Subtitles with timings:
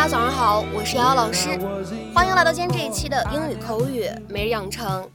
[0.00, 1.58] 大家早上好，我是瑶瑶老师，
[2.14, 5.06] 欢迎来到今天这一期的英语口语每日养成。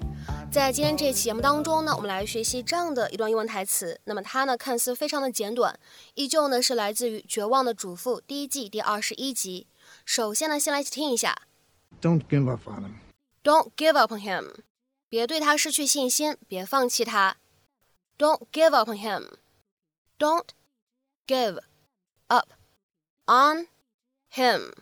[0.52, 4.00] 在今天这期节目当中呢，我们来学习这样的一段英文台词。
[4.04, 5.80] 那么它呢看似非常的简短，
[6.14, 9.66] 依旧呢是来自于《绝望的主妇》第一季第二十一集。
[10.06, 11.36] 首先呢，先来一起听一下。
[12.00, 12.92] Don't give up on him.
[13.44, 14.58] Don't give up on him.
[15.10, 17.38] 别对他失去信心，别放弃他。
[18.20, 19.32] Don't give up on him.
[20.20, 20.46] Don't
[21.26, 21.60] give
[22.28, 22.50] up
[23.26, 23.66] on
[24.36, 24.74] him。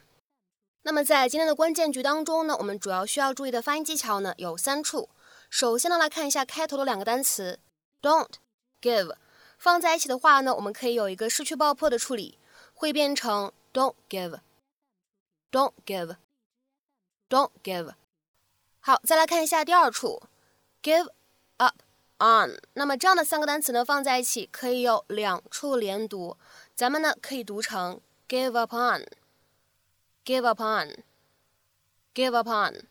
[0.81, 5.09] 那么在今天的关键句当中呢，我们主要需要注意的发音技巧呢有三处。
[5.49, 7.59] 首先呢，来看一下开头的两个单词
[8.02, 8.27] don't
[8.81, 9.16] give，
[9.57, 12.38] 放在一起的话呢，我们可以有一个失去爆破的处理，
[12.73, 17.93] 会变成 don't give，don't give，don't give。
[18.81, 20.24] 好，再来看一下第二处
[20.81, 21.09] give
[21.57, 21.76] up
[22.18, 26.35] on，那么这样的三个单词呢放在一起可以有两处连读，
[26.76, 29.05] 咱们呢可以读成 give up on。
[30.26, 31.04] Give up on,
[32.16, 32.88] give up on。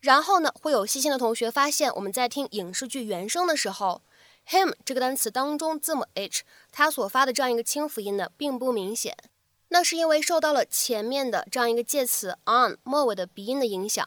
[0.00, 4.02] 然后呢，会有细心的同学发现，我们在听影视剧原声的时候
[4.46, 9.16] ，him 这个单词当中字母 h 它所发的这样一个清辅音呢，并不明显。
[9.68, 14.06] 那是因为受到了前面的这样一个介词 on 末尾的鼻音的影响。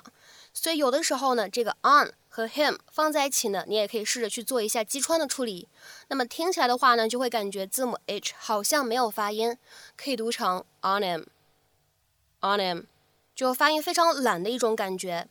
[0.53, 5.67] 所以有的时候呢，这个 on 和 him 放在一起呢，你也可以试着去做一下击穿的处理。
[6.09, 9.57] 那么听起来的话呢，就会感觉字母 h 好像没有发音，
[9.97, 11.25] 可以读成 on him。
[12.42, 12.84] on him，
[13.34, 15.28] 就发音非常懒的一种感觉。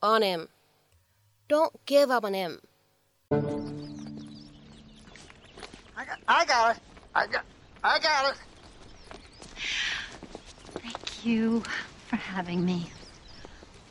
[0.00, 2.60] on him。Don't give up on him.
[5.94, 6.80] I got, I got it.
[7.12, 7.42] I got,
[7.82, 8.38] I got it.
[10.80, 11.62] Thank you
[12.08, 12.92] for having me.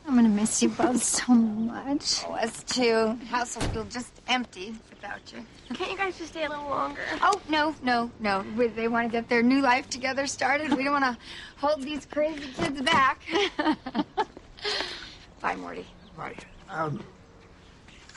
[0.07, 2.23] I'm gonna miss you both so much.
[2.27, 3.17] Oh, us too.
[3.29, 5.45] House will feel just empty without you.
[5.75, 7.01] Can't you guys just stay a little longer?
[7.21, 8.45] Oh, no, no, no.
[8.55, 10.73] We, they want to get their new life together started.
[10.73, 11.17] We don't want to
[11.57, 13.21] hold these crazy kids back.
[15.41, 15.85] Bye, Morty.
[16.17, 16.35] Bye.
[16.69, 17.03] Um,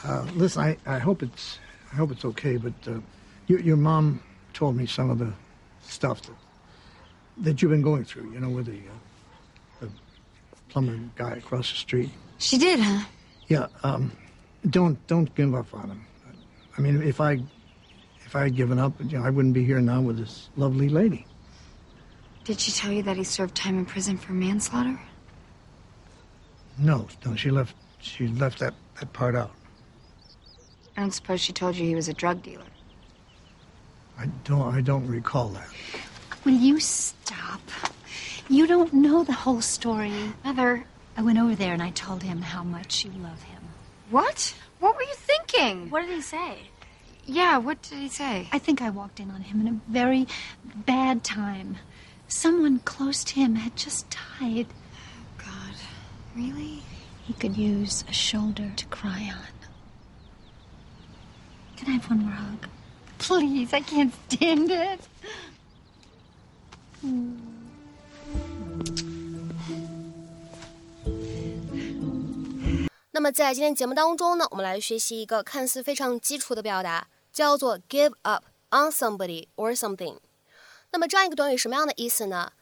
[0.05, 1.59] uh, listen, I, I hope it's
[1.93, 3.01] I hope it's okay, but uh,
[3.47, 5.33] your, your mom told me some of the
[5.83, 6.35] stuff that
[7.39, 8.31] that you've been going through.
[8.33, 8.93] You know, with the, uh,
[9.81, 9.91] the
[10.69, 12.11] plumber guy across the street.
[12.39, 13.05] She did, huh?
[13.49, 13.67] Yeah.
[13.83, 14.13] Um,
[14.71, 16.07] don't don't give up on him.
[16.77, 17.41] I mean, if I
[18.25, 20.89] if I had given up, you know, I wouldn't be here now with this lovely
[20.89, 21.27] lady.
[22.45, 24.99] Did she tell you that he served time in prison for manslaughter?
[26.79, 29.51] No, no, she left she left that, that part out.
[30.97, 32.65] I don't suppose she told you he was a drug dealer.
[34.19, 35.69] I don't I don't recall that.
[36.45, 37.61] Will you stop?
[38.49, 40.33] You don't know the whole story.
[40.45, 40.85] Mother.
[41.17, 43.63] I went over there and I told him how much you love him.
[44.11, 44.55] What?
[44.81, 45.91] What were you thinking?
[45.91, 46.59] What did he say?
[47.27, 48.49] Yeah, what did he say?
[48.53, 50.27] I think I walked in on him in a very
[50.87, 51.77] bad time.
[52.27, 54.07] Someone close to him had just
[54.41, 54.67] died.
[54.71, 55.75] Oh, God.
[56.35, 56.83] Really?
[57.25, 59.69] He could use a shoulder to cry on.
[61.77, 62.67] Can I have one more hug?
[63.19, 65.01] Please, I can't stand it.
[67.03, 67.58] Hmm.
[73.19, 80.19] 那么在今天节目当中呢，我们来学习一个看似非常基础的表达，叫做 give up on somebody or something。
[80.93, 82.53] 那么这样一个短语什么样的意思呢？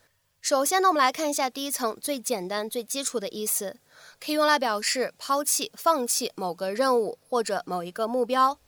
[0.41, 3.77] 首先呢，我们来看一下第一层最简单、最基础的意思，
[4.19, 8.59] 可以用来表示抛弃、放弃某个任务或者某一个目标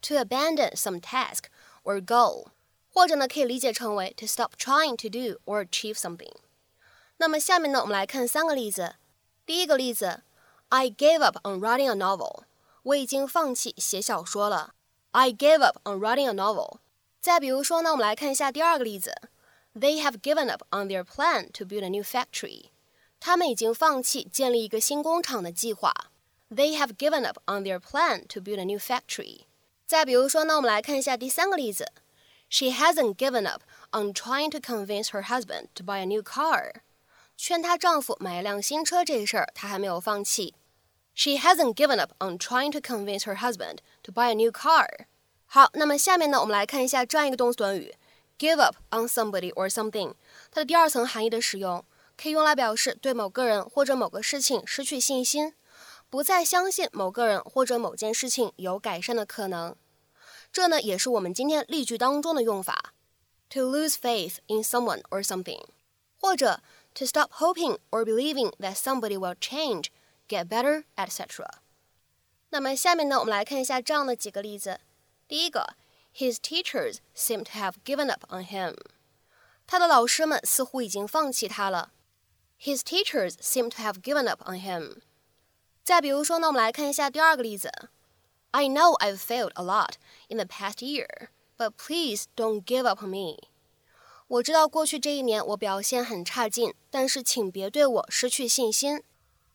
[0.00, 1.46] ，to abandon some task
[1.82, 2.46] or goal，
[2.88, 6.36] 或者呢可以理解成为 to stop trying to do or achieve something。
[7.16, 8.94] 那么下面呢，我们来看三个例子。
[9.44, 10.22] 第一个例子。
[10.71, 12.43] I gave up on writing a novel.
[12.83, 14.73] 我已经放弃写小说了。
[15.11, 16.79] I gave up on writing a novel.
[17.19, 19.13] 再比如说呢，我们来看一下第二个例子。
[19.73, 22.71] They have given up on their plan to build a new factory.
[23.19, 25.93] 他们已经放弃建立一个新工厂的计划。
[26.49, 29.41] They have given up on their plan to build a new factory.
[29.85, 31.91] 再比如说呢，我们来看一下第三个例子。
[32.49, 36.81] She hasn't given up on trying to convince her husband to buy a new car.
[37.35, 40.55] 劝她丈夫买一辆新车这事儿，她还没有放弃。
[41.13, 45.07] She hasn't given up on trying to convince her husband to buy a new car.
[45.47, 47.95] 好，那么下面呢，我们来看一下这样一个动词短语：
[48.37, 50.13] give up on somebody or something。
[50.51, 51.83] 它的第二层含义的使用，
[52.15, 55.53] 可以用来表示对某个人或者某个事情失去信心，
[56.09, 59.75] 不再相信某个人或者某件事情有改善的可能。
[60.51, 62.93] 这呢，也是我们今天例句当中的用法：
[63.49, 65.63] to lose faith in someone or something，
[66.19, 66.61] 或者
[66.93, 69.85] to stop hoping or believing that somebody will change。
[70.27, 71.45] get better, etc.
[72.49, 74.79] 那么下面呢，我们来看一下这样的几个例子。
[75.27, 75.75] 第一个，
[76.15, 78.75] His teachers seem to have given up on him。
[79.65, 81.91] 他的老师们似乎已经放弃他了。
[82.61, 85.01] His teachers seem to have given up on him。
[85.83, 87.69] 再比如说呢，我们来看一下第二个例子。
[88.51, 89.95] I know I've failed a lot
[90.29, 91.27] in the past year,
[91.57, 93.49] but please don't give up on me。
[94.27, 99.03] 我知道过去这一年我表现很差劲，但是请别对我失去信心。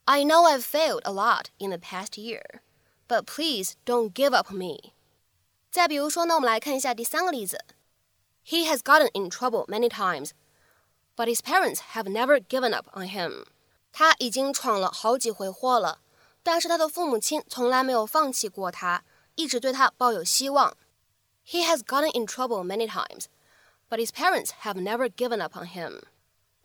[0.06, 2.60] I know I've failed a lot in the past year,
[3.08, 4.92] but please don't give up on me。
[5.70, 7.64] 再比如说呢，我们来看一下第三个例子。
[8.44, 10.30] He has gotten in trouble many times,
[11.16, 13.46] but his parents have never given up on him。
[13.92, 16.00] 他已经闯了好几回祸了，
[16.42, 19.04] 但是他的父母亲从来没有放弃过他，
[19.36, 20.76] 一直对他抱有希望。
[21.46, 23.26] He has gotten in trouble many times,
[23.88, 26.02] but his parents have never given up on him。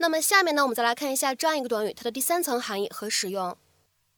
[0.02, 3.56] 那么下面呢，我们再来看一下这样一个短语，它的第三层含义和使用。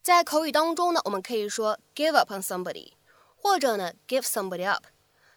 [0.03, 2.93] 在口语当中呢，我们可以说 give up on somebody，
[3.37, 4.85] 或者呢 give somebody up。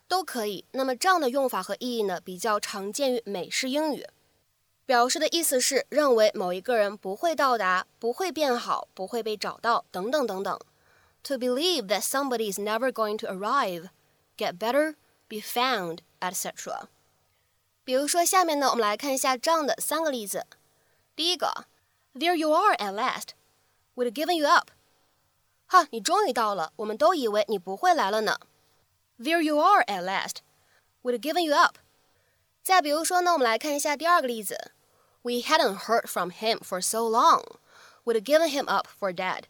[0.08, 0.64] 都可以。
[0.72, 4.08] 那么这样的用法和意义呢，比较常见于美式英语，
[4.86, 10.58] 表示的意思是认为某一个人不会到达、不会变好、不会被找到等等等等。
[11.24, 13.90] To believe that somebody is never going to arrive,
[14.38, 14.96] get better,
[15.28, 16.88] be found, etc.
[17.87, 20.47] 比如说下面呢，我们来看一下这样的三个例子。
[21.17, 21.67] 第一个，
[22.15, 23.31] There you are at last.
[23.95, 24.71] We'd given you up.
[25.67, 28.39] 哈，你终于到了，我们都以为你不会来了呢。
[29.19, 30.37] There you are at last.
[31.03, 31.77] We'd given you up.
[32.63, 34.73] 再比如说呢，我们来看一下第二个例子。
[35.23, 37.45] We hadn't heard from him for so long.
[38.05, 39.45] We'd given him up for dead.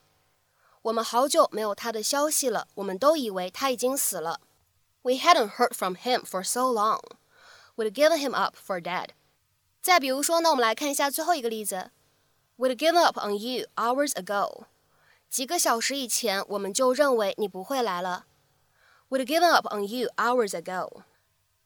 [0.82, 4.40] 我们好久没有他的消息了，我们都以为他已经死了。
[5.02, 7.00] We hadn't heard from him for so long.
[7.76, 9.10] We'd given him up for dead.
[9.80, 11.90] 再比如说呢，我们来看一下最后一个例子。
[12.56, 14.66] We'd given up on you hours ago.
[15.28, 18.26] 几个小时以前，我们就认为你不会来了。
[19.08, 21.02] Would given up on you hours ago。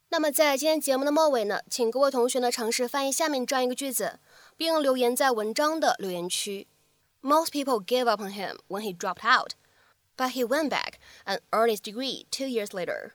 [0.08, 4.20] 那么在今天节目的末尾呢，请各位同学呢尝试翻译下面这样一个句子，
[4.56, 6.68] 并留言在文章的留言区。
[7.20, 9.54] Most people gave up on him when he dropped out,
[10.16, 13.12] but he went back and earned his degree two years later.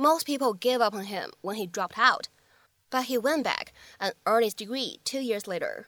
[0.00, 2.26] Most people gave up on him when he dropped out,
[2.90, 5.86] but he went back and earned his degree two years later.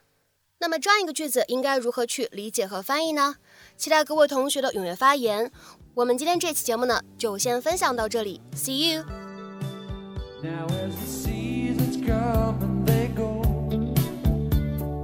[0.59, 3.35] 那么这样一个句子应该如何去理解和翻译呢？
[3.77, 5.51] 期待各位同学的踊跃发言。
[5.93, 13.41] 我们今天这期节目呢，就先分享到这里，See you。Now as the seasons come and they go,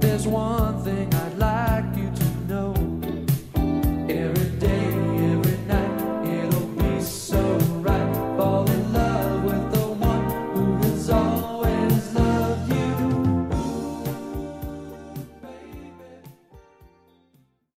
[0.00, 0.79] there's one thing